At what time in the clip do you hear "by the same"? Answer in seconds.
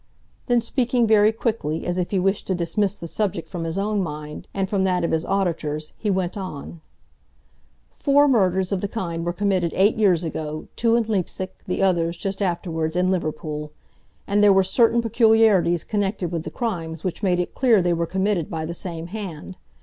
18.49-19.05